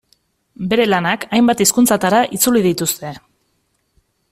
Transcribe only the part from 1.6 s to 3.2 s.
hizkuntzatara itzuli dituzte.